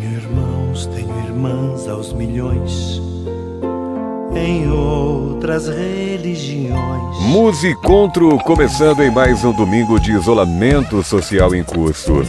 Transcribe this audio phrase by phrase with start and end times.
[0.00, 3.02] Tenho irmãos, tenho irmãs aos milhões
[4.34, 7.18] em outras religiões.
[7.26, 12.22] Musicontro começando em mais um domingo de isolamento social em curso.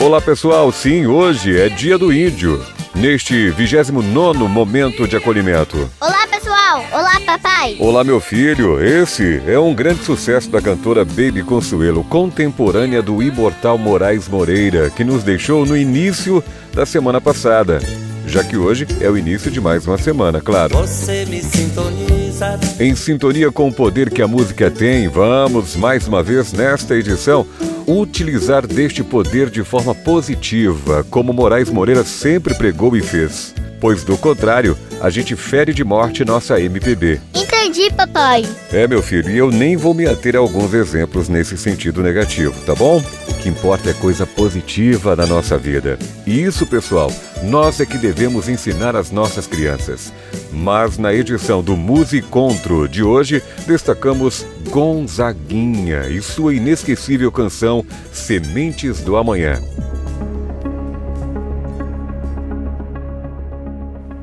[0.00, 5.90] Olá pessoal, sim, hoje é dia do índio, neste 29 momento de acolhimento.
[6.00, 6.27] Olá
[6.76, 7.76] olá papai.
[7.78, 13.78] Olá meu filho, esse é um grande sucesso da cantora Baby Consuelo, contemporânea do imortal
[13.78, 16.44] Moraes Moreira, que nos deixou no início
[16.74, 17.80] da semana passada
[18.26, 20.76] já que hoje é o início de mais uma semana, claro.
[20.76, 22.60] Você me sintoniza.
[22.78, 27.46] Em sintonia com o poder que a música tem, vamos mais uma vez nesta edição
[27.86, 33.54] utilizar deste poder de forma positiva, como Moraes Moreira sempre pregou e fez.
[33.80, 37.20] Pois do contrário, a gente fere de morte nossa MPB.
[37.34, 38.44] Entendi, papai.
[38.72, 42.54] É, meu filho, e eu nem vou me ater a alguns exemplos nesse sentido negativo,
[42.64, 43.02] tá bom?
[43.28, 45.98] O que importa é coisa positiva na nossa vida.
[46.26, 50.12] E isso, pessoal, nós é que devemos ensinar às nossas crianças.
[50.52, 59.16] Mas na edição do Musicontro de hoje, destacamos Gonzaguinha e sua inesquecível canção Sementes do
[59.16, 59.60] Amanhã.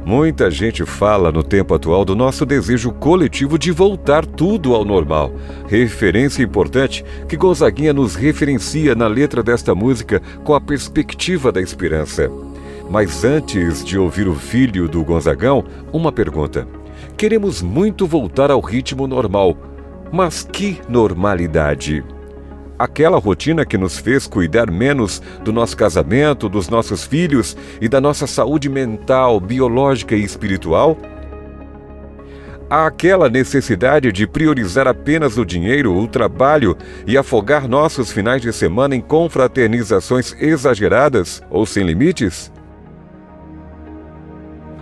[0.06, 5.34] Muita gente fala no tempo atual do nosso desejo coletivo de voltar tudo ao normal.
[5.67, 12.30] Referência importante que Gonzaguinha nos referencia na letra desta música com a perspectiva da esperança.
[12.88, 16.67] Mas antes de ouvir o filho do Gonzagão, uma pergunta.
[17.17, 19.58] Queremos muito voltar ao ritmo normal,
[20.11, 22.03] mas que normalidade?
[22.77, 28.01] Aquela rotina que nos fez cuidar menos do nosso casamento, dos nossos filhos e da
[28.01, 30.97] nossa saúde mental, biológica e espiritual?
[32.69, 38.95] Aquela necessidade de priorizar apenas o dinheiro, o trabalho e afogar nossos finais de semana
[38.95, 42.51] em confraternizações exageradas ou sem limites?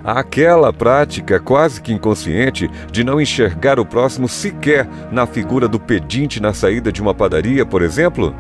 [0.03, 6.41] Aquela prática quase que inconsciente de não enxergar o próximo sequer na figura do pedinte
[6.41, 8.35] na saída de uma padaria, por exemplo?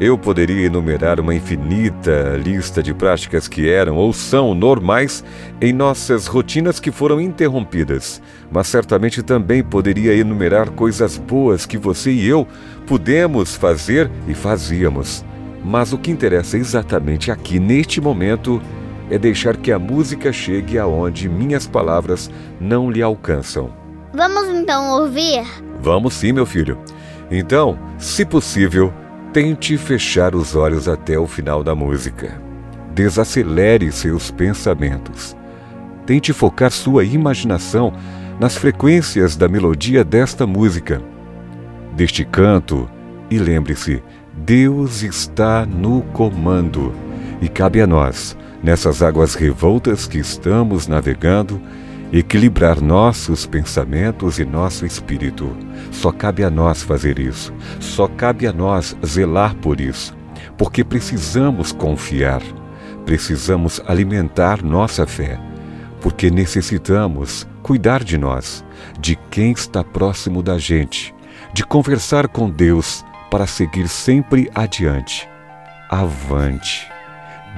[0.00, 5.22] Eu poderia enumerar uma infinita lista de práticas que eram ou são normais
[5.60, 12.10] em nossas rotinas que foram interrompidas, mas certamente também poderia enumerar coisas boas que você
[12.10, 12.48] e eu
[12.86, 15.22] pudemos fazer e fazíamos.
[15.62, 18.79] Mas o que interessa exatamente aqui, neste momento, é
[19.18, 23.70] deixar que a música chegue aonde minhas palavras não lhe alcançam.
[24.14, 25.44] Vamos então ouvir?
[25.80, 26.78] Vamos sim, meu filho.
[27.30, 28.92] Então, se possível,
[29.32, 32.40] tente fechar os olhos até o final da música.
[32.92, 35.36] Desacelere seus pensamentos.
[36.06, 37.92] Tente focar sua imaginação
[38.38, 41.00] nas frequências da melodia desta música,
[41.94, 42.90] deste canto,
[43.30, 46.92] e lembre-se: Deus está no comando
[47.40, 51.60] e cabe a nós nessas águas revoltas que estamos navegando,
[52.12, 55.56] equilibrar nossos pensamentos e nosso espírito.
[55.90, 60.16] Só cabe a nós fazer isso, só cabe a nós zelar por isso,
[60.58, 62.42] porque precisamos confiar,
[63.04, 65.38] precisamos alimentar nossa fé,
[66.00, 68.64] porque necessitamos cuidar de nós,
[68.98, 71.14] de quem está próximo da gente,
[71.52, 75.28] de conversar com Deus para seguir sempre adiante.
[75.88, 76.89] Avante!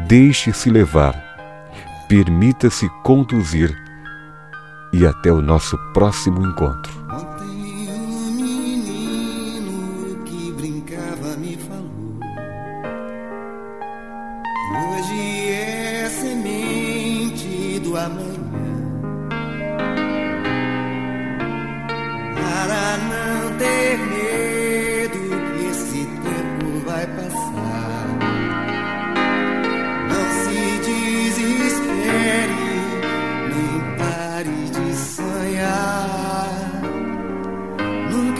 [0.01, 1.15] Deixe-se levar,
[2.09, 3.71] permita-se conduzir
[4.93, 6.93] e até o nosso próximo encontro.
[7.11, 12.21] Ontem um menino que brincava me falou.
[14.75, 18.42] Hoje é semente do amanhã.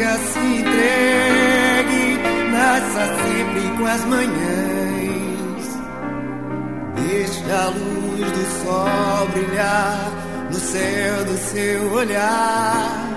[0.03, 2.19] Nunca se entregue,
[2.51, 5.63] nasça sempre com as manhãs.
[6.97, 10.11] Deixe a luz do sol brilhar
[10.51, 13.09] no céu do seu olhar.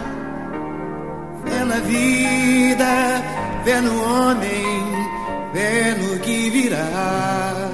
[1.44, 3.24] Fé na vida,
[3.63, 5.07] fé no homem,
[5.54, 7.71] fé no que virá.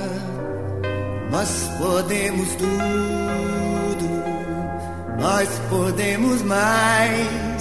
[1.32, 4.10] Nós podemos tudo,
[5.20, 7.61] nós podemos mais.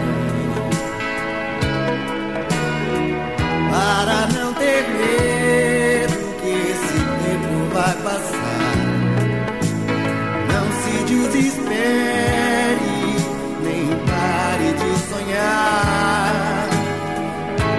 [11.41, 13.17] desespere,
[13.63, 16.69] nem pare de sonhar.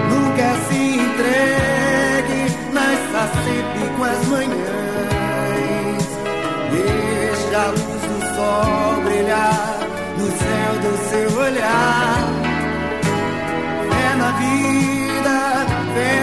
[0.09, 2.41] Nunca se entregue,
[2.73, 6.03] nasça sempre com as manhãs.
[6.71, 9.79] Deixa a luz do sol brilhar
[10.17, 12.23] no céu do seu olhar.
[13.91, 15.35] É na vida,
[15.93, 16.22] fé